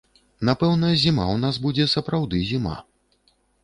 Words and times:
Напэўна, 0.47 0.89
зіма 1.03 1.23
ў 1.33 1.37
нас 1.45 1.61
будзе 1.69 1.89
сапраўды 1.95 2.45
зіма. 2.53 2.75